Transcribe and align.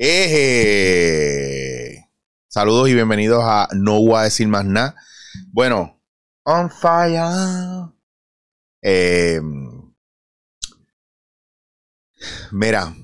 Eje. 0.00 1.58
Saludos 2.46 2.88
y 2.88 2.94
bienvenidos 2.94 3.42
a 3.44 3.66
No 3.74 4.00
voy 4.00 4.14
a 4.20 4.22
decir 4.22 4.46
más 4.46 4.64
nada. 4.64 4.94
Bueno, 5.50 6.00
on 6.44 6.70
fire. 6.70 7.90
Eh, 8.80 9.40
mira, 12.52 12.94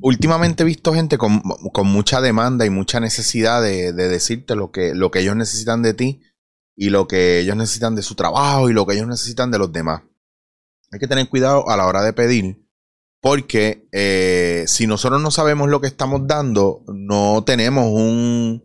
últimamente 0.00 0.62
he 0.62 0.66
visto 0.66 0.94
gente 0.94 1.18
con, 1.18 1.42
mucha 1.84 2.22
demanda 2.22 2.64
y 2.64 2.70
mucha 2.70 2.98
necesidad 2.98 3.60
de, 3.60 3.92
decirte 3.92 4.56
lo 4.56 4.72
que, 4.72 4.94
lo 4.94 5.10
que 5.10 5.18
ellos 5.18 5.36
necesitan 5.36 5.82
de 5.82 5.92
ti 5.92 6.22
y 6.74 6.88
lo 6.88 7.06
que 7.06 7.40
ellos 7.40 7.56
necesitan 7.56 7.94
de 7.94 8.00
su 8.00 8.14
trabajo 8.14 8.70
y 8.70 8.72
lo 8.72 8.86
que 8.86 8.94
ellos 8.94 9.06
necesitan 9.06 9.50
de 9.50 9.58
los 9.58 9.70
demás. 9.70 10.00
Hay 10.92 10.98
que 10.98 11.08
tener 11.08 11.28
cuidado 11.28 11.68
a 11.68 11.76
la 11.76 11.86
hora 11.86 12.02
de 12.02 12.14
pedir, 12.14 12.63
porque 13.24 13.88
eh, 13.90 14.64
si 14.66 14.86
nosotros 14.86 15.18
no 15.22 15.30
sabemos 15.30 15.70
lo 15.70 15.80
que 15.80 15.86
estamos 15.86 16.26
dando, 16.26 16.84
no 16.88 17.42
tenemos 17.42 17.86
un, 17.86 18.62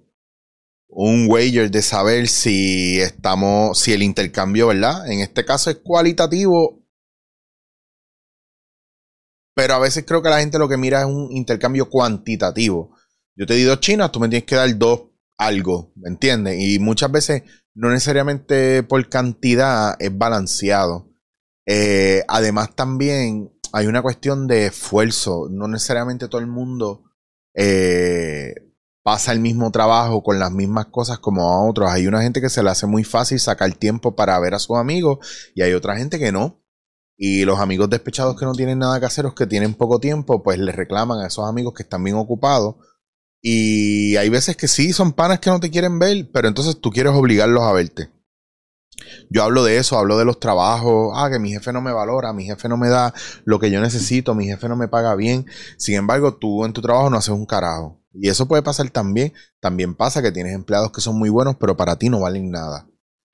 un 0.90 1.28
wager 1.30 1.72
de 1.72 1.82
saber 1.82 2.28
si 2.28 3.00
estamos, 3.00 3.80
si 3.80 3.94
el 3.94 4.04
intercambio, 4.04 4.68
¿verdad? 4.68 5.10
En 5.10 5.22
este 5.22 5.46
caso 5.46 5.70
es 5.70 5.78
cualitativo. 5.78 6.86
Pero 9.56 9.76
a 9.76 9.80
veces 9.80 10.04
creo 10.06 10.22
que 10.22 10.28
la 10.28 10.42
gente 10.42 10.60
lo 10.60 10.68
que 10.68 10.76
mira 10.76 11.00
es 11.00 11.06
un 11.06 11.32
intercambio 11.32 11.90
cuantitativo. 11.90 12.94
Yo 13.38 13.46
te 13.46 13.54
di 13.54 13.64
dos 13.64 13.80
chinas, 13.80 14.12
tú 14.12 14.20
me 14.20 14.28
tienes 14.28 14.46
que 14.46 14.56
dar 14.56 14.78
dos 14.78 15.04
algo, 15.38 15.94
¿me 15.96 16.10
entiendes? 16.10 16.58
Y 16.60 16.80
muchas 16.80 17.10
veces 17.10 17.44
no 17.74 17.92
necesariamente 17.92 18.84
por 18.84 19.08
cantidad 19.08 19.96
es 20.00 20.18
balanceado. 20.18 21.08
Eh, 21.66 22.26
además 22.28 22.76
también 22.76 23.54
hay 23.74 23.88
una 23.88 24.02
cuestión 24.02 24.48
de 24.48 24.68
esfuerzo. 24.68 25.48
No 25.50 25.68
necesariamente 25.68 26.28
todo 26.28 26.42
el 26.42 26.48
mundo 26.48 27.04
eh, 27.54 28.54
pasa 29.04 29.32
el 29.32 29.40
mismo 29.40 29.72
trabajo 29.72 30.24
con 30.24 30.40
las 30.40 30.52
mismas 30.52 30.88
cosas 30.88 31.20
como 31.20 31.50
a 31.50 31.68
otros. 31.68 31.90
Hay 31.92 32.08
una 32.08 32.22
gente 32.22 32.42
que 32.42 32.50
se 32.50 32.64
le 32.64 32.70
hace 32.70 32.88
muy 32.88 33.04
fácil 33.04 33.40
sacar 33.40 33.74
tiempo 33.74 34.16
para 34.16 34.40
ver 34.40 34.54
a 34.54 34.60
sus 34.60 34.78
amigos 34.78 35.20
y 35.56 35.62
hay 35.62 35.74
otra 35.74 35.98
gente 35.98 36.20
que 36.20 36.32
no. 36.32 36.64
Y 37.18 37.44
los 37.44 37.60
amigos 37.60 37.90
despechados 37.90 38.40
que 38.40 38.46
no 38.46 38.54
tienen 38.54 38.80
nada 38.80 39.00
que 39.00 39.06
hacer 39.06 39.26
o 39.26 39.36
que 39.36 39.46
tienen 39.46 39.74
poco 39.74 40.00
tiempo, 40.00 40.42
pues 40.42 40.58
les 40.58 40.76
reclaman 40.76 41.20
a 41.20 41.28
esos 41.28 41.48
amigos 41.48 41.74
que 41.74 41.84
están 41.84 42.04
bien 42.04 42.16
ocupados 42.16 42.76
y 43.42 44.18
hay 44.18 44.30
veces 44.30 44.58
que 44.58 44.68
sí, 44.68 44.92
son 44.92 45.14
panas 45.14 45.40
que 45.40 45.50
no 45.50 45.60
te 45.60 45.70
quieren 45.70 45.98
ver, 46.00 46.30
pero 46.32 46.48
entonces 46.48 46.80
tú 46.80 46.92
quieres 46.92 47.14
obligarlos 47.14 47.64
a 47.64 47.72
verte. 47.72 48.10
Yo 49.30 49.44
hablo 49.44 49.64
de 49.64 49.78
eso, 49.78 49.98
hablo 49.98 50.18
de 50.18 50.26
los 50.26 50.40
trabajos, 50.40 51.14
ah, 51.16 51.30
que 51.30 51.40
mi 51.40 51.52
jefe 51.52 51.72
no 51.72 51.82
me 51.82 51.92
valora, 51.92 52.34
mi 52.34 52.46
jefe 52.46 52.68
no 52.68 52.78
me 52.78 52.90
da 52.90 53.14
lo 53.46 53.60
que 53.60 53.72
yo 53.72 53.82
necesito, 53.82 54.36
mi 54.36 54.46
jefe 54.46 54.68
no 54.68 54.76
me 54.76 54.88
paga 54.88 55.16
bien. 55.16 55.46
Sin 55.78 55.96
embargo, 55.96 56.36
tú 56.36 56.66
en 56.66 56.74
tu 56.74 56.82
trabajo 56.82 57.10
no 57.10 57.18
haces 57.18 57.30
un 57.30 57.46
carajo. 57.46 58.02
Y 58.14 58.30
eso 58.30 58.48
puede 58.48 58.64
pasar 58.64 58.90
también. 58.90 59.34
También 59.60 59.96
pasa 59.96 60.22
que 60.22 60.32
tienes 60.32 60.54
empleados 60.54 60.92
que 60.92 61.02
son 61.02 61.18
muy 61.18 61.30
buenos, 61.30 61.56
pero 61.58 61.78
para 61.78 61.98
ti 61.98 62.10
no 62.10 62.20
valen 62.20 62.52
nada. 62.52 62.88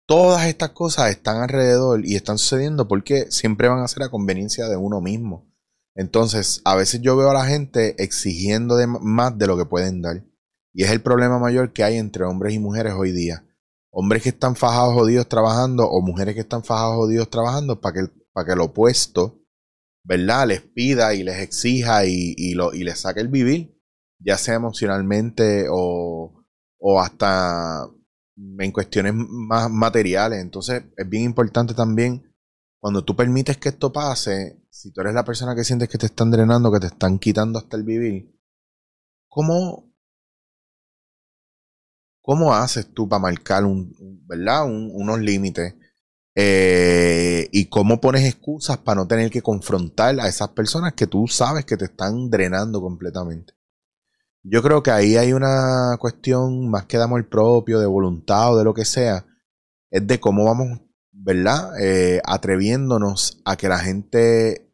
Todas 0.05 0.45
estas 0.45 0.69
cosas 0.69 1.09
están 1.09 1.41
alrededor 1.41 2.05
y 2.05 2.15
están 2.15 2.37
sucediendo 2.37 2.87
porque 2.87 3.31
siempre 3.31 3.67
van 3.67 3.79
a 3.79 3.87
ser 3.87 4.03
a 4.03 4.09
conveniencia 4.09 4.67
de 4.67 4.75
uno 4.75 5.01
mismo. 5.01 5.51
Entonces, 5.95 6.61
a 6.65 6.75
veces 6.75 7.01
yo 7.01 7.15
veo 7.15 7.31
a 7.31 7.33
la 7.33 7.45
gente 7.45 8.01
exigiendo 8.03 8.75
más 9.01 9.37
de 9.37 9.47
lo 9.47 9.57
que 9.57 9.65
pueden 9.65 10.01
dar. 10.01 10.23
Y 10.73 10.83
es 10.83 10.91
el 10.91 11.01
problema 11.01 11.39
mayor 11.39 11.71
que 11.71 11.83
hay 11.83 11.97
entre 11.97 12.25
hombres 12.25 12.53
y 12.53 12.59
mujeres 12.59 12.93
hoy 12.95 13.13
día. 13.13 13.45
Hombres 13.97 14.23
que 14.23 14.29
están 14.29 14.57
fajados 14.57 14.93
jodidos 14.93 15.29
trabajando 15.29 15.87
o 15.87 16.01
mujeres 16.01 16.35
que 16.35 16.41
están 16.41 16.65
fajados 16.65 16.95
jodidos 16.95 17.29
trabajando 17.29 17.79
para 17.79 17.93
que, 17.93 18.07
que 18.45 18.55
lo 18.57 18.65
opuesto, 18.65 19.39
¿verdad? 20.03 20.47
Les 20.49 20.61
pida 20.61 21.13
y 21.13 21.23
les 21.23 21.39
exija 21.39 22.05
y, 22.05 22.53
lo, 22.55 22.73
y 22.73 22.83
les 22.83 22.99
saque 22.99 23.21
el 23.21 23.29
vivir, 23.29 23.79
ya 24.19 24.37
sea 24.37 24.55
emocionalmente 24.55 25.67
o, 25.71 26.43
o 26.77 26.99
hasta 26.99 27.89
en 28.35 28.71
cuestiones 28.73 29.13
más 29.15 29.71
materiales. 29.71 30.41
Entonces, 30.41 30.83
es 30.97 31.09
bien 31.09 31.23
importante 31.23 31.73
también, 31.73 32.35
cuando 32.81 33.05
tú 33.05 33.15
permites 33.15 33.55
que 33.55 33.69
esto 33.69 33.93
pase, 33.93 34.61
si 34.69 34.91
tú 34.91 34.99
eres 34.99 35.13
la 35.13 35.23
persona 35.23 35.55
que 35.55 35.63
sientes 35.63 35.87
que 35.87 35.97
te 35.97 36.07
están 36.07 36.31
drenando, 36.31 36.69
que 36.69 36.81
te 36.81 36.87
están 36.87 37.17
quitando 37.17 37.59
hasta 37.59 37.77
el 37.77 37.83
vivir, 37.83 38.37
¿cómo, 39.29 39.94
cómo 42.25 42.55
haces 42.55 42.91
tú 42.91 43.07
para 43.07 43.21
marcar 43.21 43.65
un, 43.65 43.93
¿verdad? 44.25 44.65
unos 44.65 45.19
límites? 45.19 45.75
Eh, 46.33 47.47
y 47.51 47.67
cómo 47.67 48.01
pones 48.01 48.25
excusas 48.25 48.79
para 48.79 48.95
no 48.95 49.07
tener 49.07 49.29
que 49.29 49.43
confrontar 49.43 50.19
a 50.19 50.27
esas 50.27 50.49
personas 50.49 50.93
que 50.93 51.05
tú 51.05 51.27
sabes 51.27 51.65
que 51.65 51.77
te 51.77 51.85
están 51.85 52.31
drenando 52.31 52.81
completamente. 52.81 53.53
Yo 54.41 54.63
creo 54.63 54.81
que 54.81 54.89
ahí 54.89 55.17
hay 55.17 55.33
una 55.33 55.97
cuestión 55.99 56.67
más 56.67 56.87
que 56.87 56.97
de 56.97 57.03
amor 57.03 57.29
propio, 57.29 57.79
de 57.79 57.85
voluntad 57.85 58.53
o 58.53 58.57
de 58.57 58.63
lo 58.63 58.73
que 58.73 58.85
sea, 58.85 59.23
es 59.91 60.05
de 60.07 60.19
cómo 60.19 60.45
vamos, 60.45 60.81
¿verdad? 61.11 61.79
Eh, 61.79 62.21
atreviéndonos 62.25 63.39
a 63.45 63.55
que 63.55 63.69
la 63.69 63.77
gente 63.77 64.73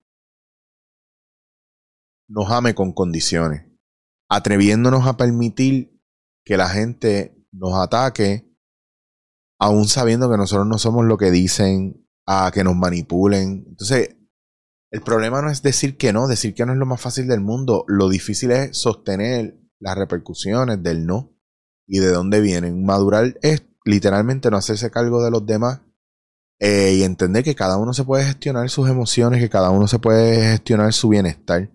nos 2.29 2.49
ame 2.49 2.73
con 2.73 2.93
condiciones, 2.93 3.65
atreviéndonos 4.29 5.05
a 5.05 5.17
permitir 5.17 6.01
que 6.45 6.55
la 6.55 6.69
gente 6.69 7.40
nos 7.51 7.73
ataque, 7.73 8.47
aún 9.59 9.87
sabiendo 9.87 10.29
que 10.29 10.37
nosotros 10.37 10.67
no 10.67 10.77
somos 10.77 11.05
lo 11.05 11.17
que 11.17 11.31
dicen, 11.31 12.07
a 12.25 12.51
que 12.53 12.63
nos 12.63 12.75
manipulen. 12.75 13.65
Entonces, 13.67 14.15
el 14.91 15.01
problema 15.01 15.41
no 15.41 15.49
es 15.49 15.61
decir 15.61 15.97
que 15.97 16.13
no, 16.13 16.27
decir 16.27 16.53
que 16.53 16.65
no 16.65 16.73
es 16.73 16.79
lo 16.79 16.85
más 16.85 17.01
fácil 17.01 17.27
del 17.27 17.41
mundo, 17.41 17.85
lo 17.87 18.09
difícil 18.09 18.51
es 18.51 18.77
sostener 18.77 19.57
las 19.79 19.97
repercusiones 19.97 20.81
del 20.83 21.05
no 21.05 21.33
y 21.87 21.99
de 21.99 22.11
dónde 22.11 22.41
vienen. 22.41 22.85
Madurar 22.85 23.37
es 23.41 23.63
literalmente 23.85 24.51
no 24.51 24.57
hacerse 24.57 24.91
cargo 24.91 25.23
de 25.23 25.31
los 25.31 25.45
demás 25.45 25.81
eh, 26.59 26.93
y 26.95 27.03
entender 27.03 27.43
que 27.43 27.55
cada 27.55 27.77
uno 27.77 27.93
se 27.93 28.03
puede 28.03 28.25
gestionar 28.25 28.69
sus 28.69 28.89
emociones, 28.89 29.41
que 29.41 29.49
cada 29.49 29.71
uno 29.71 29.87
se 29.87 29.99
puede 29.99 30.51
gestionar 30.51 30.93
su 30.93 31.09
bienestar 31.09 31.69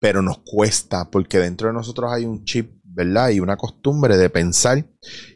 pero 0.00 0.22
nos 0.22 0.38
cuesta 0.38 1.10
porque 1.10 1.38
dentro 1.38 1.68
de 1.68 1.74
nosotros 1.74 2.12
hay 2.12 2.24
un 2.24 2.44
chip, 2.44 2.75
¿verdad? 2.96 3.28
Y 3.28 3.40
una 3.40 3.58
costumbre 3.58 4.16
de 4.16 4.30
pensar 4.30 4.86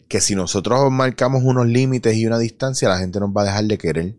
que 0.09 0.23
si 0.23 0.35
nosotros 0.35 0.91
marcamos 0.91 1.43
unos 1.45 1.67
límites 1.67 2.17
y 2.17 2.27
una 2.27 2.39
distancia, 2.39 2.89
la 2.89 2.99
gente 2.99 3.21
nos 3.21 3.31
va 3.31 3.43
a 3.43 3.45
dejar 3.45 3.65
de 3.65 3.77
querer. 3.77 4.19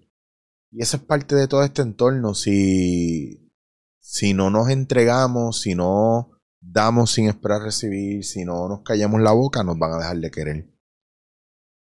Y 0.70 0.84
eso 0.84 0.98
es 0.98 1.04
parte 1.04 1.36
de 1.36 1.48
todo 1.48 1.64
este 1.64 1.82
entorno. 1.82 2.36
Si, 2.36 3.52
si 4.00 4.36
no 4.36 4.52
nos 4.52 4.70
entregamos, 4.70 5.60
si 5.60 5.74
no 5.74 6.38
damos 6.62 7.12
sin 7.12 7.28
esperar 7.28 7.64
recibir, 7.64 8.24
si 8.24 8.46
no 8.46 8.70
nos 8.70 8.84
callamos 8.84 9.20
la 9.20 9.32
boca, 9.32 9.64
nos 9.64 9.80
van 9.80 9.94
a 9.94 9.98
dejar 9.98 10.18
de 10.18 10.32
querer. 10.32 10.72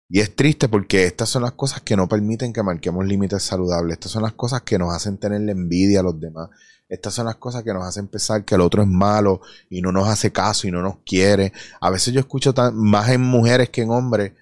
Y 0.09 0.21
es 0.21 0.35
triste 0.35 0.69
porque 0.69 1.07
estas 1.07 1.29
son 1.29 1.43
las 1.43 1.53
cosas 1.53 1.83
que 1.83 1.97
no 1.97 2.09
permiten 2.09 2.53
que 2.53 2.65
marquemos 2.65 3.07
límites 3.07 3.45
saludables. 3.45 3.95
Estas 3.95 4.11
son 4.11 4.25
las 4.25 4.33
cosas 4.33 4.63
que 4.63 4.77
nos 4.77 4.93
hacen 4.93 5.19
tener 5.19 5.41
la 5.43 5.53
envidia 5.53 6.01
a 6.01 6.03
los 6.03 6.19
demás. 6.19 6.51
Estas 6.95 7.13
son 7.15 7.27
las 7.27 7.37
cosas 7.37 7.65
que 7.65 7.75
nos 7.75 7.85
hacen 7.85 8.07
pensar 8.07 8.45
que 8.45 8.55
el 8.55 8.61
otro 8.61 8.83
es 8.83 8.89
malo 8.89 9.41
y 9.69 9.81
no 9.83 9.91
nos 9.91 10.09
hace 10.09 10.31
caso 10.31 10.69
y 10.69 10.71
no 10.71 10.81
nos 10.81 10.99
quiere. 10.99 11.53
A 11.81 11.91
veces 11.91 12.15
yo 12.15 12.21
escucho 12.21 12.55
más 12.73 13.09
en 13.11 13.21
mujeres 13.21 13.71
que 13.71 13.83
en 13.83 13.91
hombres. 13.91 14.33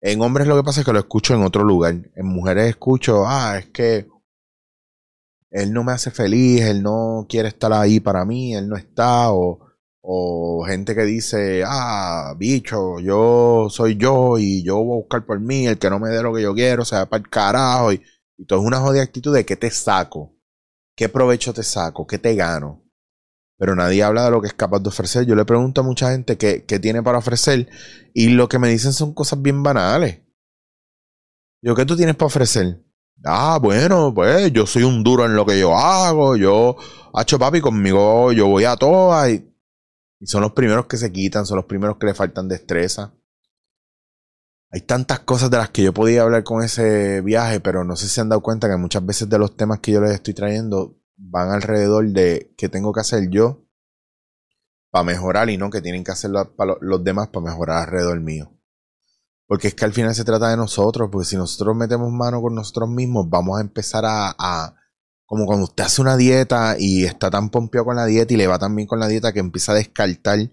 En 0.00 0.20
hombres 0.22 0.46
lo 0.46 0.56
que 0.56 0.62
pasa 0.62 0.80
es 0.80 0.86
que 0.86 0.92
lo 0.92 1.00
escucho 1.00 1.34
en 1.34 1.42
otro 1.42 1.64
lugar. 1.64 1.96
En 2.14 2.26
mujeres 2.26 2.68
escucho, 2.68 3.24
ah, 3.26 3.58
es 3.58 3.66
que 3.66 4.08
él 5.50 5.72
no 5.72 5.82
me 5.82 5.90
hace 5.90 6.12
feliz, 6.12 6.62
él 6.62 6.84
no 6.84 7.26
quiere 7.28 7.48
estar 7.48 7.72
ahí 7.72 7.98
para 7.98 8.24
mí, 8.24 8.54
él 8.54 8.68
no 8.68 8.76
está. 8.76 9.32
O, 9.32 9.58
o 10.00 10.64
gente 10.66 10.94
que 10.94 11.02
dice, 11.02 11.64
ah, 11.66 12.32
bicho, 12.38 13.00
yo 13.00 13.66
soy 13.70 13.96
yo 13.96 14.38
y 14.38 14.62
yo 14.62 14.76
voy 14.76 14.98
a 14.98 15.00
buscar 15.00 15.26
por 15.26 15.40
mí, 15.40 15.66
el 15.66 15.78
que 15.78 15.90
no 15.90 15.98
me 15.98 16.10
dé 16.10 16.22
lo 16.22 16.32
que 16.32 16.42
yo 16.42 16.54
quiero, 16.54 16.84
se 16.84 16.94
va 16.94 17.06
para 17.06 17.22
el 17.22 17.28
carajo. 17.28 17.92
Y, 17.92 18.02
y 18.36 18.46
todo 18.46 18.60
es 18.60 18.66
una 18.66 18.78
jodida 18.78 19.02
actitud 19.02 19.34
de 19.34 19.44
que 19.44 19.56
te 19.56 19.70
saco. 19.70 20.37
¿Qué 20.98 21.08
provecho 21.08 21.54
te 21.54 21.62
saco? 21.62 22.08
¿Qué 22.08 22.18
te 22.18 22.34
gano? 22.34 22.82
Pero 23.56 23.76
nadie 23.76 24.02
habla 24.02 24.24
de 24.24 24.32
lo 24.32 24.40
que 24.40 24.48
es 24.48 24.52
capaz 24.54 24.80
de 24.80 24.88
ofrecer. 24.88 25.24
Yo 25.26 25.36
le 25.36 25.44
pregunto 25.44 25.80
a 25.80 25.84
mucha 25.84 26.10
gente 26.10 26.36
qué, 26.36 26.58
tiene 26.80 27.04
para 27.04 27.18
ofrecer 27.18 27.68
y 28.12 28.30
lo 28.30 28.48
que 28.48 28.58
me 28.58 28.68
dicen 28.68 28.92
son 28.92 29.14
cosas 29.14 29.40
bien 29.40 29.62
banales. 29.62 30.22
Yo, 31.62 31.76
¿qué 31.76 31.86
tú 31.86 31.96
tienes 31.96 32.16
para 32.16 32.26
ofrecer? 32.26 32.84
Ah, 33.24 33.60
bueno, 33.62 34.12
pues 34.12 34.52
yo 34.52 34.66
soy 34.66 34.82
un 34.82 35.04
duro 35.04 35.24
en 35.24 35.36
lo 35.36 35.46
que 35.46 35.60
yo 35.60 35.78
hago. 35.78 36.36
Yo, 36.36 36.76
hacho 37.14 37.38
papi, 37.38 37.60
conmigo 37.60 38.32
yo 38.32 38.48
voy 38.48 38.64
a 38.64 38.74
todas. 38.74 39.30
Y, 39.30 39.54
y 40.18 40.26
son 40.26 40.42
los 40.42 40.50
primeros 40.50 40.86
que 40.86 40.96
se 40.96 41.12
quitan, 41.12 41.46
son 41.46 41.58
los 41.58 41.66
primeros 41.66 41.96
que 41.98 42.06
le 42.06 42.14
faltan 42.14 42.48
destreza. 42.48 43.14
Hay 44.70 44.82
tantas 44.82 45.20
cosas 45.20 45.50
de 45.50 45.56
las 45.56 45.70
que 45.70 45.82
yo 45.82 45.94
podía 45.94 46.22
hablar 46.22 46.44
con 46.44 46.62
ese 46.62 47.22
viaje, 47.22 47.60
pero 47.60 47.84
no 47.84 47.96
sé 47.96 48.06
si 48.06 48.14
se 48.14 48.20
han 48.20 48.28
dado 48.28 48.42
cuenta 48.42 48.68
que 48.68 48.76
muchas 48.76 49.04
veces 49.04 49.28
de 49.28 49.38
los 49.38 49.56
temas 49.56 49.80
que 49.80 49.92
yo 49.92 50.00
les 50.00 50.12
estoy 50.12 50.34
trayendo 50.34 50.98
van 51.16 51.50
alrededor 51.50 52.06
de 52.08 52.54
qué 52.56 52.68
tengo 52.68 52.92
que 52.92 53.00
hacer 53.00 53.30
yo 53.30 53.64
para 54.90 55.04
mejorar 55.04 55.48
y 55.50 55.56
no 55.56 55.70
que 55.70 55.80
tienen 55.80 56.04
que 56.04 56.12
hacer 56.12 56.30
los 56.30 57.04
demás 57.04 57.28
para 57.28 57.46
mejorar 57.46 57.84
alrededor 57.84 58.20
mío. 58.20 58.52
Porque 59.46 59.68
es 59.68 59.74
que 59.74 59.86
al 59.86 59.94
final 59.94 60.14
se 60.14 60.24
trata 60.24 60.50
de 60.50 60.58
nosotros, 60.58 61.08
porque 61.10 61.26
si 61.26 61.36
nosotros 61.36 61.74
metemos 61.74 62.12
mano 62.12 62.42
con 62.42 62.54
nosotros 62.54 62.90
mismos, 62.90 63.28
vamos 63.30 63.58
a 63.58 63.62
empezar 63.62 64.04
a, 64.06 64.74
como 65.24 65.46
cuando 65.46 65.64
usted 65.64 65.84
hace 65.84 66.02
una 66.02 66.18
dieta 66.18 66.76
y 66.78 67.04
está 67.04 67.30
tan 67.30 67.48
pompeado 67.48 67.86
con 67.86 67.96
la 67.96 68.04
dieta 68.04 68.34
y 68.34 68.36
le 68.36 68.46
va 68.46 68.58
tan 68.58 68.76
bien 68.76 68.86
con 68.86 69.00
la 69.00 69.08
dieta 69.08 69.32
que 69.32 69.40
empieza 69.40 69.72
a 69.72 69.76
descartar 69.76 70.50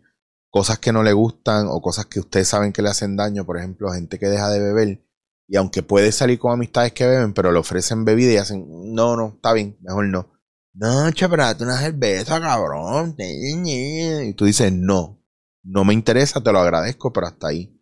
cosas 0.56 0.80
que 0.80 0.94
no 0.94 1.04
le 1.04 1.12
gustan 1.12 1.68
o 1.70 1.82
cosas 1.82 2.06
que 2.06 2.22
ustedes 2.22 2.48
saben 2.48 2.72
que 2.72 2.82
le 2.82 2.88
hacen 2.88 3.18
daño, 3.18 3.46
por 3.46 3.58
ejemplo, 3.58 3.92
gente 3.92 4.18
que 4.18 4.28
deja 4.28 4.50
de 4.50 4.62
beber 4.62 5.06
y 5.50 5.58
aunque 5.58 5.84
puede 5.84 6.14
salir 6.14 6.40
con 6.40 6.54
amistades 6.54 6.94
que 6.94 7.06
beben, 7.06 7.34
pero 7.34 7.52
le 7.52 7.60
ofrecen 7.60 8.06
bebida 8.06 8.32
y 8.32 8.38
hacen, 8.38 8.66
no, 8.94 9.18
no, 9.18 9.34
está 9.36 9.52
bien, 9.52 9.78
mejor 9.82 10.06
no. 10.06 10.32
No, 10.74 11.12
chaparate 11.12 11.66
una 11.66 11.78
cerveza, 11.78 12.40
cabrón. 12.40 13.18
Y 13.18 14.34
tú 14.36 14.46
dices, 14.46 14.72
no, 14.72 15.22
no 15.62 15.84
me 15.84 15.94
interesa, 15.94 16.42
te 16.42 16.54
lo 16.54 16.60
agradezco, 16.60 17.12
pero 17.12 17.28
hasta 17.28 17.48
ahí. 17.48 17.78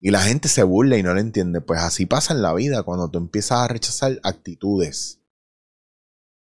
Y 0.00 0.12
la 0.12 0.22
gente 0.22 0.46
se 0.46 0.62
burla 0.62 0.98
y 0.98 1.02
no 1.02 1.14
lo 1.14 1.18
entiende. 1.18 1.60
Pues 1.60 1.80
así 1.80 2.06
pasa 2.06 2.32
en 2.32 2.42
la 2.42 2.54
vida 2.54 2.84
cuando 2.84 3.10
tú 3.10 3.18
empiezas 3.18 3.58
a 3.58 3.66
rechazar 3.66 4.20
actitudes. 4.22 5.17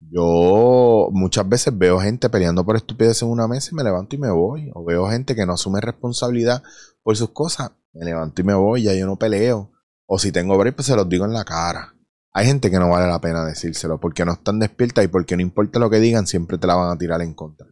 Yo 0.01 1.09
muchas 1.13 1.49
veces 1.49 1.77
veo 1.77 2.01
gente 2.01 2.31
peleando 2.31 2.65
por 2.65 2.77
estupidez 2.77 3.23
en 3.23 3.29
una 3.29 3.47
mesa 3.47 3.69
y 3.73 3.75
me 3.75 3.85
levanto 3.85 4.17
y 4.17 4.19
me 4.19 4.31
voy. 4.31 4.71
O 4.75 4.85
veo 4.85 5.09
gente 5.09 5.35
que 5.35 5.47
no 5.47 5.53
asume 5.53 5.81
responsabilidad 5.81 6.63
por 7.03 7.17
sus 7.17 7.31
cosas. 7.31 7.73
Me 7.93 8.05
levanto 8.05 8.41
y 8.41 8.45
me 8.45 8.55
voy, 8.55 8.83
ya 8.83 8.95
yo 8.95 9.07
no 9.07 9.17
peleo. 9.17 9.71
O 10.07 10.19
si 10.19 10.33
tengo 10.33 10.57
break, 10.59 10.75
pues 10.75 10.87
se 10.87 10.97
los 10.97 11.09
digo 11.09 11.25
en 11.25 11.33
la 11.33 11.45
cara. 11.45 11.95
Hay 12.33 12.47
gente 12.47 12.71
que 12.71 12.79
no 12.79 12.89
vale 12.89 13.09
la 13.09 13.21
pena 13.21 13.45
decírselo 13.45 14.01
porque 14.01 14.25
no 14.25 14.33
están 14.33 14.59
despiertas 14.59 15.05
y 15.05 15.09
porque 15.09 15.37
no 15.37 15.43
importa 15.43 15.79
lo 15.79 15.91
que 15.91 15.99
digan, 15.99 16.27
siempre 16.27 16.59
te 16.59 16.67
la 16.67 16.77
van 16.77 16.91
a 16.91 16.99
tirar 16.99 17.21
en 17.23 17.35
contra. 17.35 17.67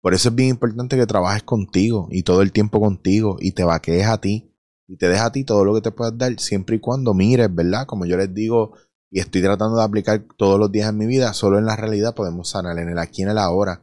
Por 0.00 0.14
eso 0.14 0.28
es 0.28 0.34
bien 0.34 0.50
importante 0.50 0.96
que 0.96 1.06
trabajes 1.06 1.42
contigo 1.42 2.08
y 2.10 2.22
todo 2.22 2.42
el 2.42 2.52
tiempo 2.52 2.80
contigo 2.80 3.36
y 3.40 3.52
te 3.52 3.64
vaquees 3.64 4.06
a 4.06 4.20
ti 4.20 4.54
y 4.86 4.96
te 4.96 5.08
deja 5.08 5.26
a 5.26 5.32
ti 5.32 5.44
todo 5.44 5.64
lo 5.64 5.74
que 5.74 5.80
te 5.80 5.90
puedas 5.90 6.16
dar 6.16 6.38
siempre 6.38 6.76
y 6.76 6.78
cuando 6.80 7.14
mires, 7.14 7.52
¿verdad? 7.52 7.86
Como 7.86 8.04
yo 8.04 8.16
les 8.16 8.32
digo 8.32 8.74
y 9.14 9.20
estoy 9.20 9.42
tratando 9.42 9.78
de 9.78 9.84
aplicar 9.84 10.26
todos 10.36 10.58
los 10.58 10.72
días 10.72 10.90
en 10.90 10.98
mi 10.98 11.06
vida, 11.06 11.32
solo 11.34 11.58
en 11.58 11.66
la 11.66 11.76
realidad 11.76 12.14
podemos 12.14 12.50
sanar, 12.50 12.78
en 12.78 12.88
el 12.88 12.98
aquí 12.98 13.22
en 13.22 13.28
el 13.28 13.38
ahora. 13.38 13.80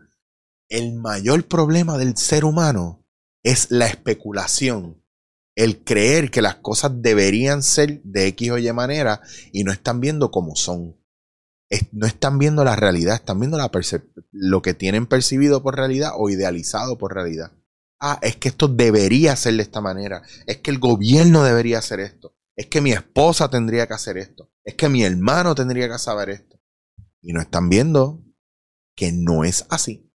El 0.68 0.94
mayor 0.94 1.48
problema 1.48 1.98
del 1.98 2.18
ser 2.18 2.44
humano 2.44 3.06
es 3.42 3.72
la 3.72 3.88
especulación 3.88 5.02
el 5.56 5.84
creer 5.84 6.32
que 6.32 6.42
las 6.42 6.56
cosas 6.56 6.92
deberían 7.02 7.62
ser 7.64 8.02
de 8.04 8.28
X 8.28 8.52
o 8.52 8.58
Y 8.58 8.72
manera 8.74 9.22
y 9.52 9.64
no 9.64 9.72
están 9.72 10.00
viendo 10.00 10.32
como 10.32 10.56
son. 10.56 10.98
no 11.92 12.08
están 12.08 12.38
viendo 12.38 12.64
la 12.64 12.76
realidad, 12.76 13.16
están 13.16 13.40
viendo 13.40 13.58
lo 14.32 14.62
que 14.62 14.74
tienen 14.74 15.06
percibido 15.08 15.64
por 15.64 15.76
realidad 15.76 16.12
o 16.18 16.30
idealizado 16.30 16.98
por 16.98 17.14
realidad. 17.14 17.52
Ah, 18.00 18.20
es 18.22 18.36
que 18.36 18.50
esto 18.50 18.68
debería 18.68 19.36
ser 19.36 19.56
de 19.56 19.64
esta 19.64 19.80
manera. 19.80 20.24
Es 20.48 20.58
que 20.58 20.72
el 20.72 20.80
gobierno 20.80 21.44
debería 21.44 21.78
hacer 21.78 22.00
esto. 22.00 22.36
Es 22.56 22.66
que 22.66 22.82
mi 22.82 22.92
esposa 22.92 23.50
tendría 23.50 23.88
que 23.88 23.94
hacer 23.94 24.18
esto. 24.18 24.51
Es 24.64 24.76
que 24.76 24.90
mi 24.90 25.04
hermano 25.04 25.56
tendría 25.56 25.90
que 25.90 25.98
saber 25.98 26.30
esto. 26.30 26.60
Y 27.22 27.34
no 27.34 27.42
están 27.42 27.70
viendo 27.70 28.24
que 28.96 29.12
no 29.12 29.44
es 29.44 29.66
así. 29.70 30.12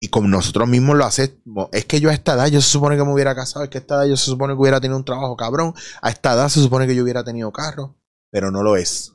Y 0.00 0.08
como 0.08 0.28
nosotros 0.28 0.68
mismos 0.68 0.96
lo 0.96 1.04
hacemos, 1.04 1.68
es 1.72 1.84
que 1.84 2.00
yo 2.00 2.10
a 2.10 2.14
esta 2.14 2.34
edad 2.34 2.46
yo 2.46 2.60
se 2.60 2.70
supone 2.70 2.96
que 2.96 3.04
me 3.04 3.12
hubiera 3.12 3.34
casado, 3.34 3.64
es 3.64 3.70
que 3.70 3.78
a 3.78 3.80
esta 3.80 3.96
edad 3.96 4.06
yo 4.06 4.16
se 4.16 4.26
supone 4.26 4.54
que 4.54 4.60
hubiera 4.60 4.80
tenido 4.80 4.96
un 4.96 5.04
trabajo 5.04 5.36
cabrón, 5.36 5.74
a 6.00 6.10
esta 6.10 6.34
edad 6.34 6.48
se 6.48 6.60
supone 6.60 6.86
que 6.86 6.94
yo 6.94 7.02
hubiera 7.02 7.24
tenido 7.24 7.52
carro, 7.52 7.96
pero 8.30 8.52
no 8.52 8.62
lo 8.62 8.76
es. 8.76 9.12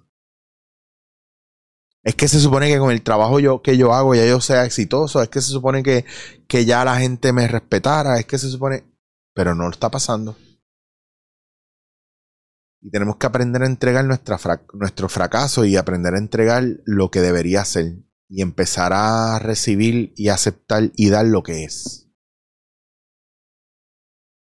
Es 2.04 2.16
que 2.16 2.28
se 2.28 2.42
supone 2.42 2.68
que 2.68 2.80
con 2.80 2.92
el 2.92 3.02
trabajo 3.02 3.40
yo, 3.40 3.62
que 3.62 3.78
yo 3.78 3.94
hago 3.94 4.14
ya 4.14 4.26
yo 4.26 4.42
sea 4.42 4.66
exitoso, 4.66 5.22
es 5.22 5.30
que 5.30 5.40
se 5.40 5.52
supone 5.52 5.84
que, 5.84 6.04
que 6.50 6.66
ya 6.66 6.84
la 6.84 6.98
gente 6.98 7.32
me 7.32 7.48
respetara, 7.48 8.20
es 8.20 8.26
que 8.26 8.38
se 8.38 8.50
supone, 8.50 8.84
pero 9.34 9.56
no 9.56 9.64
lo 9.64 9.70
está 9.70 9.90
pasando. 9.90 10.36
Y 12.86 12.92
tenemos 12.92 13.16
que 13.16 13.26
aprender 13.26 13.64
a 13.64 13.66
entregar 13.68 14.04
nuestro 14.04 15.08
fracaso 15.08 15.64
y 15.64 15.78
aprender 15.78 16.16
a 16.16 16.18
entregar 16.18 16.66
lo 16.84 17.12
que 17.12 17.22
debería 17.22 17.64
ser 17.64 18.04
y 18.28 18.42
empezar 18.42 18.92
a 18.94 19.40
recibir 19.40 20.12
y 20.18 20.28
aceptar 20.28 20.92
y 20.98 21.10
dar 21.10 21.26
lo 21.26 21.44
que 21.44 21.64
es. 21.64 22.10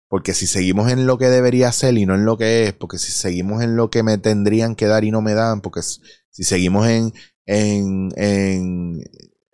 Porque 0.08 0.34
si 0.34 0.48
seguimos 0.48 0.90
en 0.90 1.06
lo 1.06 1.18
que 1.18 1.26
debería 1.26 1.70
ser 1.70 1.96
y 1.98 2.04
no 2.04 2.16
en 2.16 2.24
lo 2.24 2.36
que 2.36 2.64
es, 2.64 2.72
porque 2.72 2.98
si 2.98 3.12
seguimos 3.12 3.62
en 3.62 3.76
lo 3.76 3.90
que 3.90 4.02
me 4.02 4.18
tendrían 4.18 4.74
que 4.74 4.86
dar 4.86 5.04
y 5.04 5.12
no 5.12 5.22
me 5.22 5.34
dan, 5.34 5.60
porque 5.60 5.82
si 5.82 6.42
seguimos 6.42 6.88
en, 6.88 7.12
en, 7.44 8.10
en 8.16 9.04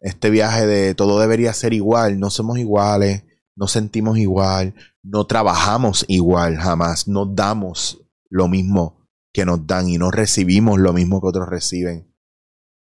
este 0.00 0.30
viaje 0.30 0.66
de 0.66 0.94
todo 0.94 1.20
debería 1.20 1.52
ser 1.52 1.74
igual, 1.74 2.18
no 2.18 2.30
somos 2.30 2.58
iguales, 2.58 3.24
no 3.54 3.66
sentimos 3.66 4.16
igual, 4.16 4.74
no 5.02 5.26
trabajamos 5.26 6.06
igual 6.08 6.56
jamás, 6.56 7.06
no 7.06 7.26
damos 7.26 7.98
lo 8.32 8.48
mismo 8.48 9.06
que 9.32 9.44
nos 9.44 9.66
dan 9.66 9.88
y 9.88 9.98
no 9.98 10.10
recibimos 10.10 10.80
lo 10.80 10.94
mismo 10.94 11.20
que 11.20 11.28
otros 11.28 11.48
reciben. 11.48 12.10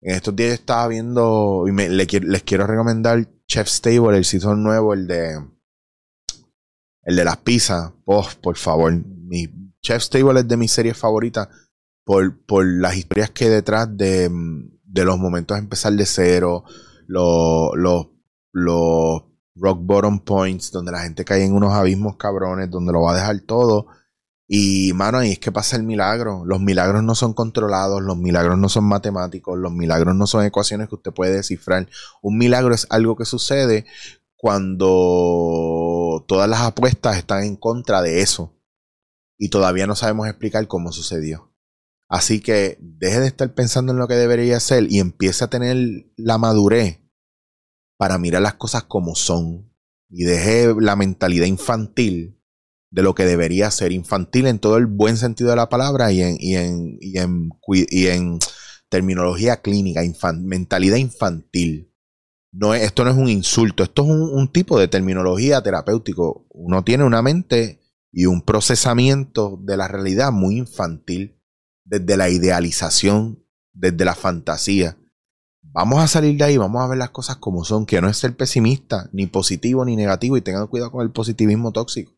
En 0.00 0.16
estos 0.16 0.34
días 0.34 0.54
estaba 0.54 0.88
viendo 0.88 1.64
y 1.68 1.72
les 1.72 2.42
quiero 2.42 2.66
recomendar 2.66 3.28
Chef's 3.46 3.82
Table, 3.82 4.16
el 4.16 4.24
season 4.24 4.62
nuevo, 4.62 4.94
el 4.94 5.06
de 5.06 5.34
el 7.02 7.16
de 7.16 7.24
las 7.24 7.36
pizzas. 7.38 7.92
Oh, 8.06 8.26
por 8.40 8.56
favor, 8.56 8.92
mi 8.92 9.72
Chef's 9.82 10.08
Table 10.08 10.40
es 10.40 10.48
de 10.48 10.56
mis 10.56 10.72
series 10.72 10.96
favoritas 10.96 11.48
por, 12.02 12.44
por 12.46 12.66
las 12.66 12.96
historias 12.96 13.30
que 13.30 13.44
hay 13.44 13.50
detrás 13.50 13.94
de, 13.94 14.30
de 14.84 15.04
los 15.04 15.18
momentos 15.18 15.56
de 15.56 15.62
empezar 15.62 15.92
de 15.92 16.06
cero, 16.06 16.64
los, 17.06 17.70
los, 17.74 18.08
los 18.52 19.22
rock 19.54 19.80
bottom 19.82 20.20
points, 20.20 20.70
donde 20.70 20.92
la 20.92 21.02
gente 21.02 21.24
cae 21.24 21.44
en 21.44 21.52
unos 21.52 21.72
abismos 21.74 22.16
cabrones, 22.16 22.70
donde 22.70 22.92
lo 22.92 23.02
va 23.02 23.12
a 23.12 23.16
dejar 23.16 23.40
todo 23.40 23.88
y, 24.48 24.92
mano, 24.92 25.18
ahí 25.18 25.32
es 25.32 25.38
que 25.40 25.50
pasa 25.50 25.76
el 25.76 25.82
milagro. 25.82 26.44
Los 26.44 26.60
milagros 26.60 27.02
no 27.02 27.14
son 27.16 27.34
controlados, 27.34 28.00
los 28.02 28.16
milagros 28.16 28.56
no 28.58 28.68
son 28.68 28.84
matemáticos, 28.84 29.58
los 29.58 29.72
milagros 29.72 30.14
no 30.14 30.26
son 30.26 30.44
ecuaciones 30.44 30.88
que 30.88 30.94
usted 30.94 31.12
puede 31.12 31.34
descifrar. 31.34 31.88
Un 32.22 32.38
milagro 32.38 32.74
es 32.74 32.86
algo 32.90 33.16
que 33.16 33.24
sucede 33.24 33.86
cuando 34.36 36.24
todas 36.28 36.48
las 36.48 36.60
apuestas 36.60 37.16
están 37.16 37.42
en 37.42 37.56
contra 37.56 38.02
de 38.02 38.20
eso. 38.20 38.54
Y 39.36 39.48
todavía 39.50 39.86
no 39.86 39.96
sabemos 39.96 40.28
explicar 40.28 40.68
cómo 40.68 40.92
sucedió. 40.92 41.52
Así 42.08 42.40
que 42.40 42.78
deje 42.80 43.18
de 43.18 43.26
estar 43.26 43.52
pensando 43.52 43.92
en 43.92 43.98
lo 43.98 44.06
que 44.06 44.14
debería 44.14 44.60
ser 44.60 44.86
y 44.90 45.00
empiece 45.00 45.44
a 45.44 45.50
tener 45.50 46.06
la 46.16 46.38
madurez 46.38 47.00
para 47.98 48.18
mirar 48.18 48.42
las 48.42 48.54
cosas 48.54 48.84
como 48.84 49.16
son. 49.16 49.72
Y 50.08 50.22
deje 50.22 50.72
la 50.78 50.94
mentalidad 50.94 51.46
infantil 51.46 52.35
de 52.90 53.02
lo 53.02 53.14
que 53.14 53.24
debería 53.24 53.70
ser 53.70 53.92
infantil 53.92 54.46
en 54.46 54.58
todo 54.58 54.76
el 54.76 54.86
buen 54.86 55.16
sentido 55.16 55.50
de 55.50 55.56
la 55.56 55.68
palabra 55.68 56.12
y 56.12 56.22
en, 56.22 56.36
y 56.40 56.56
en, 56.56 56.98
y 57.00 57.18
en, 57.18 57.50
y 57.90 58.06
en 58.06 58.38
terminología 58.88 59.60
clínica, 59.60 60.02
mentalidad 60.38 60.96
infantil. 60.96 61.92
No 62.52 62.74
esto 62.74 63.04
no 63.04 63.10
es 63.10 63.16
un 63.16 63.28
insulto, 63.28 63.82
esto 63.82 64.02
es 64.02 64.08
un, 64.08 64.48
tipo 64.50 64.78
de 64.78 64.88
terminología 64.88 65.62
terapéutico. 65.62 66.46
Uno 66.50 66.84
tiene 66.84 67.04
una 67.04 67.20
mente 67.20 67.82
y 68.10 68.26
un 68.26 68.40
procesamiento 68.40 69.58
de 69.60 69.76
la 69.76 69.88
realidad 69.88 70.32
muy 70.32 70.56
infantil, 70.56 71.38
desde 71.84 72.16
la 72.16 72.30
idealización, 72.30 73.44
desde 73.74 74.04
la 74.06 74.14
fantasía. 74.14 74.96
Vamos 75.60 75.98
a 76.00 76.08
salir 76.08 76.38
de 76.38 76.44
ahí, 76.44 76.56
vamos 76.56 76.82
a 76.82 76.88
ver 76.88 76.96
las 76.96 77.10
cosas 77.10 77.36
como 77.36 77.62
son, 77.64 77.84
que 77.84 78.00
no 78.00 78.08
es 78.08 78.16
ser 78.16 78.34
pesimista, 78.34 79.10
ni 79.12 79.26
positivo 79.26 79.84
ni 79.84 79.94
negativo, 79.94 80.38
y 80.38 80.40
tengan 80.40 80.68
cuidado 80.68 80.92
con 80.92 81.02
el 81.02 81.12
positivismo 81.12 81.72
tóxico. 81.72 82.15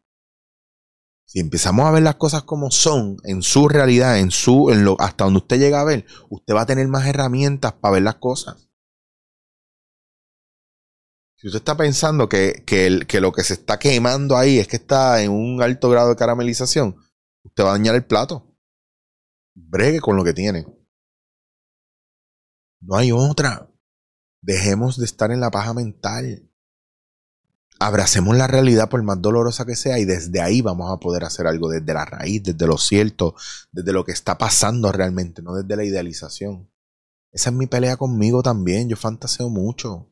Si 1.28 1.40
empezamos 1.40 1.84
a 1.84 1.90
ver 1.90 2.02
las 2.02 2.14
cosas 2.14 2.44
como 2.44 2.70
son, 2.70 3.18
en 3.24 3.42
su 3.42 3.68
realidad, 3.68 4.18
en 4.18 4.30
su, 4.30 4.70
en 4.70 4.82
lo, 4.86 4.98
hasta 4.98 5.24
donde 5.24 5.40
usted 5.40 5.58
llega 5.58 5.78
a 5.78 5.84
ver, 5.84 6.06
usted 6.30 6.54
va 6.54 6.62
a 6.62 6.66
tener 6.66 6.88
más 6.88 7.06
herramientas 7.06 7.74
para 7.74 7.92
ver 7.92 8.02
las 8.02 8.14
cosas. 8.14 8.70
Si 11.36 11.48
usted 11.48 11.58
está 11.58 11.76
pensando 11.76 12.30
que, 12.30 12.64
que, 12.66 13.00
que 13.06 13.20
lo 13.20 13.32
que 13.32 13.44
se 13.44 13.52
está 13.52 13.78
quemando 13.78 14.38
ahí 14.38 14.58
es 14.58 14.68
que 14.68 14.76
está 14.76 15.22
en 15.22 15.30
un 15.30 15.60
alto 15.60 15.90
grado 15.90 16.08
de 16.08 16.16
caramelización, 16.16 16.96
usted 17.44 17.62
va 17.62 17.68
a 17.68 17.72
dañar 17.72 17.94
el 17.94 18.06
plato. 18.06 18.56
Bregue 19.54 20.00
con 20.00 20.16
lo 20.16 20.24
que 20.24 20.32
tiene. 20.32 20.66
No 22.80 22.96
hay 22.96 23.12
otra. 23.12 23.70
Dejemos 24.40 24.96
de 24.96 25.04
estar 25.04 25.30
en 25.30 25.40
la 25.40 25.50
paja 25.50 25.74
mental 25.74 26.50
abracemos 27.78 28.36
la 28.36 28.46
realidad 28.46 28.88
por 28.88 29.02
más 29.02 29.20
dolorosa 29.22 29.64
que 29.64 29.76
sea 29.76 29.98
y 29.98 30.04
desde 30.04 30.40
ahí 30.40 30.62
vamos 30.62 30.90
a 30.92 30.98
poder 30.98 31.24
hacer 31.24 31.46
algo, 31.46 31.68
desde 31.70 31.94
la 31.94 32.04
raíz, 32.04 32.42
desde 32.42 32.66
lo 32.66 32.78
cierto, 32.78 33.34
desde 33.72 33.92
lo 33.92 34.04
que 34.04 34.12
está 34.12 34.36
pasando 34.38 34.90
realmente, 34.92 35.42
no 35.42 35.54
desde 35.54 35.76
la 35.76 35.84
idealización. 35.84 36.70
Esa 37.32 37.50
es 37.50 37.56
mi 37.56 37.66
pelea 37.66 37.96
conmigo 37.96 38.42
también, 38.42 38.88
yo 38.88 38.96
fantaseo 38.96 39.48
mucho. 39.48 40.10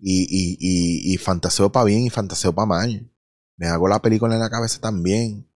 Y, 0.00 0.22
y, 0.30 1.12
y, 1.12 1.16
fantaseo 1.16 1.72
para 1.72 1.84
bien 1.84 2.04
y 2.04 2.10
fantaseo 2.10 2.54
para 2.54 2.66
mal. 2.66 3.10
Me 3.56 3.66
hago 3.66 3.88
la 3.88 4.00
película 4.00 4.34
en 4.34 4.40
la 4.40 4.50
cabeza 4.50 4.80
también. 4.80 5.50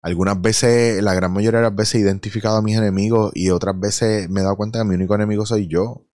Algunas 0.00 0.40
veces, 0.40 1.02
la 1.02 1.14
gran 1.14 1.32
mayoría 1.32 1.60
de 1.60 1.66
las 1.66 1.74
veces 1.74 1.96
he 1.96 1.98
identificado 2.00 2.56
a 2.56 2.62
mis 2.62 2.76
enemigos 2.76 3.32
y 3.34 3.50
otras 3.50 3.78
veces 3.78 4.30
me 4.30 4.40
he 4.40 4.44
dado 4.44 4.56
cuenta 4.56 4.78
que 4.78 4.84
mi 4.86 4.94
único 4.94 5.14
enemigo 5.14 5.44
soy 5.44 5.66
yo. 5.66 6.06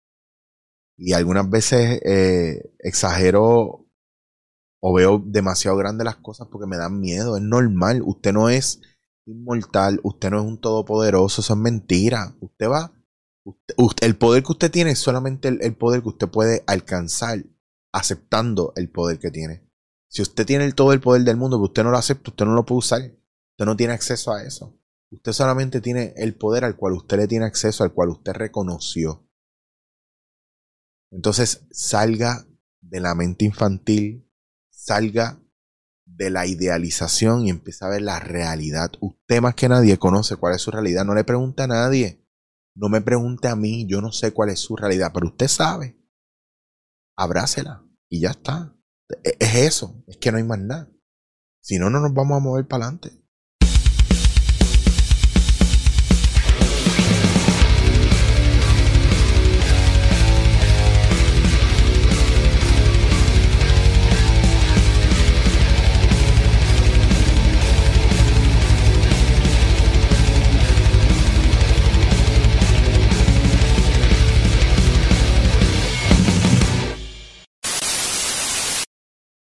Y 0.97 1.12
algunas 1.12 1.49
veces 1.49 2.00
eh, 2.04 2.73
exagero 2.80 3.89
o 4.80 4.94
veo 4.94 5.22
demasiado 5.25 5.76
grandes 5.76 6.04
las 6.04 6.16
cosas 6.16 6.49
porque 6.50 6.66
me 6.66 6.76
dan 6.76 7.00
miedo. 7.00 7.37
Es 7.37 7.42
normal. 7.42 8.02
Usted 8.04 8.32
no 8.32 8.49
es 8.49 8.80
inmortal, 9.26 10.00
usted 10.02 10.30
no 10.30 10.40
es 10.40 10.46
un 10.46 10.60
todopoderoso, 10.60 11.42
eso 11.42 11.52
es 11.52 11.58
mentira. 11.58 12.34
Usted 12.40 12.68
va, 12.68 12.92
el 14.00 14.16
poder 14.16 14.42
que 14.42 14.52
usted 14.52 14.70
tiene 14.70 14.90
es 14.92 14.99
solamente 14.99 15.49
el, 15.49 15.76
poder 15.76 16.02
que 16.02 16.08
usted 16.08 16.28
puede 16.28 16.64
alcanzar 16.66 17.44
aceptando 17.92 18.72
el 18.76 18.90
poder 18.90 19.18
que 19.18 19.30
tiene. 19.30 19.68
Si 20.08 20.22
usted 20.22 20.46
tiene 20.46 20.70
todo 20.72 20.92
el 20.92 21.00
poder 21.00 21.22
del 21.22 21.37
mundo, 21.37 21.56
pero 21.56 21.66
usted 21.66 21.84
no 21.84 21.90
lo 21.90 21.99
acepta, 21.99 22.30
usted 22.30 22.44
no 22.44 22.54
lo 22.54 22.64
puede 22.64 22.78
usar. 22.78 23.02
Usted 23.02 23.64
no 23.64 23.76
tiene 23.76 23.92
acceso 23.92 24.32
a 24.32 24.42
eso. 24.42 24.76
Usted 25.12 25.32
solamente 25.32 25.80
tiene 25.80 26.14
el 26.16 26.37
poder 26.37 26.64
al 26.64 26.76
cual 26.76 26.94
usted 26.94 27.18
le 27.18 27.28
tiene 27.28 27.44
acceso, 27.44 27.84
al 27.84 27.92
cual 27.92 28.10
usted 28.10 28.32
reconoció. 28.32 29.26
Entonces 31.12 31.66
salga 31.70 32.46
de 32.80 33.00
la 33.00 33.14
mente 33.14 33.44
infantil, 33.44 34.29
salga 34.80 35.38
de 36.06 36.30
la 36.30 36.46
idealización 36.46 37.46
y 37.46 37.50
empieza 37.50 37.87
a 37.87 37.90
ver 37.90 38.02
la 38.02 38.18
realidad. 38.18 38.90
Usted 39.00 39.40
más 39.40 39.54
que 39.54 39.68
nadie 39.68 39.99
conoce 39.99 40.37
cuál 40.37 40.54
es 40.54 40.62
su 40.62 40.70
realidad. 40.70 41.04
No 41.04 41.14
le 41.14 41.25
pregunte 41.25 41.62
a 41.62 41.66
nadie. 41.66 42.26
No 42.75 42.88
me 42.88 43.00
pregunte 43.00 43.49
a 43.49 43.56
mí. 43.56 43.87
Yo 43.87 44.00
no 44.00 44.10
sé 44.10 44.32
cuál 44.32 44.50
es 44.50 44.58
su 44.58 44.76
realidad, 44.76 45.10
pero 45.12 45.28
usted 45.28 45.49
sabe. 45.49 45.99
Abrácela 47.16 47.84
y 48.08 48.20
ya 48.20 48.30
está. 48.30 48.75
E-, 49.22 49.37
es 49.38 49.54
eso. 49.54 50.02
Es 50.08 50.16
que 50.16 50.32
no 50.32 50.38
hay 50.38 50.44
más 50.44 50.58
nada. 50.58 50.90
Si 51.62 51.78
no, 51.78 51.90
no 51.90 52.00
nos 52.00 52.14
vamos 52.14 52.38
a 52.38 52.40
mover 52.40 52.66
para 52.66 52.87
adelante. 52.87 53.19